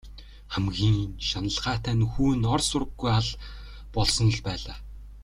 [0.53, 0.97] Хамгийн
[1.27, 3.41] шаналгаатай нь хүү ор сураггүй алга
[3.95, 4.77] болсонд л байлаа.